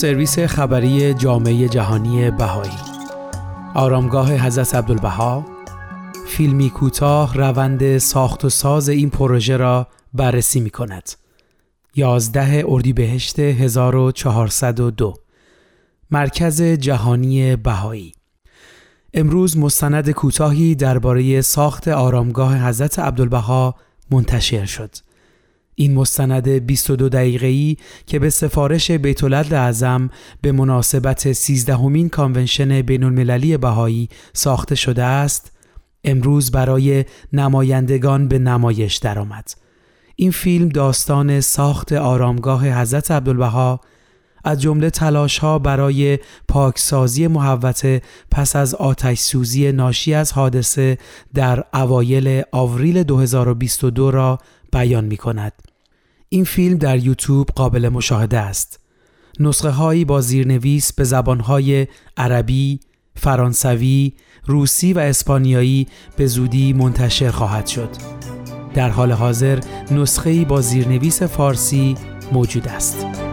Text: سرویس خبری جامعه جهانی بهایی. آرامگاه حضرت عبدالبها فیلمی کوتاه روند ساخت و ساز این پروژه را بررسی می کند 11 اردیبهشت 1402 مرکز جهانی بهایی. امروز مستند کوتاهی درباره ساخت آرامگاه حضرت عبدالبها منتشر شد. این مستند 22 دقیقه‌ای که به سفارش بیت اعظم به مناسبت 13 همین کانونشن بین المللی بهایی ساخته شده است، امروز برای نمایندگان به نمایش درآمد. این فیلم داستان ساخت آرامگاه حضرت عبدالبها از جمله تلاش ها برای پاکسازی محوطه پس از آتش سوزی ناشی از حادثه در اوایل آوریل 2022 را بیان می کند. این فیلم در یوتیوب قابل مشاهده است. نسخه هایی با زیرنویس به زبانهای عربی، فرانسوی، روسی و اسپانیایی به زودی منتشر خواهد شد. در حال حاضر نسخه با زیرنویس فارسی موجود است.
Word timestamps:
سرویس 0.00 0.38
خبری 0.38 1.14
جامعه 1.14 1.68
جهانی 1.68 2.30
بهایی. 2.30 2.78
آرامگاه 3.74 4.36
حضرت 4.36 4.74
عبدالبها 4.74 5.44
فیلمی 6.26 6.70
کوتاه 6.70 7.34
روند 7.34 7.98
ساخت 7.98 8.44
و 8.44 8.48
ساز 8.48 8.88
این 8.88 9.10
پروژه 9.10 9.56
را 9.56 9.86
بررسی 10.14 10.60
می 10.60 10.70
کند 10.70 11.10
11 11.96 12.64
اردیبهشت 12.68 13.38
1402 13.38 15.14
مرکز 16.10 16.62
جهانی 16.62 17.56
بهایی. 17.56 18.12
امروز 19.14 19.58
مستند 19.58 20.10
کوتاهی 20.10 20.74
درباره 20.74 21.40
ساخت 21.40 21.88
آرامگاه 21.88 22.68
حضرت 22.68 22.98
عبدالبها 22.98 23.74
منتشر 24.10 24.64
شد. 24.64 24.90
این 25.74 25.94
مستند 25.94 26.48
22 26.48 27.08
دقیقه‌ای 27.08 27.76
که 28.06 28.18
به 28.18 28.30
سفارش 28.30 28.90
بیت 28.90 29.24
اعظم 29.52 30.10
به 30.42 30.52
مناسبت 30.52 31.32
13 31.32 31.76
همین 31.76 32.08
کانونشن 32.08 32.82
بین 32.82 33.04
المللی 33.04 33.56
بهایی 33.56 34.08
ساخته 34.32 34.74
شده 34.74 35.04
است، 35.04 35.52
امروز 36.04 36.50
برای 36.50 37.04
نمایندگان 37.32 38.28
به 38.28 38.38
نمایش 38.38 38.96
درآمد. 38.96 39.50
این 40.16 40.30
فیلم 40.30 40.68
داستان 40.68 41.40
ساخت 41.40 41.92
آرامگاه 41.92 42.80
حضرت 42.80 43.10
عبدالبها 43.10 43.80
از 44.44 44.60
جمله 44.60 44.90
تلاش 44.90 45.38
ها 45.38 45.58
برای 45.58 46.18
پاکسازی 46.48 47.26
محوطه 47.26 48.02
پس 48.30 48.56
از 48.56 48.74
آتش 48.74 49.18
سوزی 49.18 49.72
ناشی 49.72 50.14
از 50.14 50.32
حادثه 50.32 50.98
در 51.34 51.64
اوایل 51.74 52.42
آوریل 52.52 53.02
2022 53.02 54.10
را 54.10 54.38
بیان 54.72 55.04
می 55.04 55.16
کند. 55.16 55.52
این 56.28 56.44
فیلم 56.44 56.78
در 56.78 56.98
یوتیوب 56.98 57.48
قابل 57.54 57.88
مشاهده 57.88 58.38
است. 58.38 58.80
نسخه 59.40 59.70
هایی 59.70 60.04
با 60.04 60.20
زیرنویس 60.20 60.92
به 60.92 61.04
زبانهای 61.04 61.86
عربی، 62.16 62.80
فرانسوی، 63.16 64.12
روسی 64.46 64.92
و 64.92 64.98
اسپانیایی 64.98 65.86
به 66.16 66.26
زودی 66.26 66.72
منتشر 66.72 67.30
خواهد 67.30 67.66
شد. 67.66 67.90
در 68.74 68.88
حال 68.88 69.12
حاضر 69.12 69.60
نسخه 69.90 70.44
با 70.44 70.60
زیرنویس 70.60 71.22
فارسی 71.22 71.96
موجود 72.32 72.68
است. 72.68 73.29